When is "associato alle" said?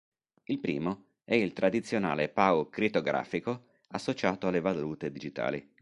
3.89-4.59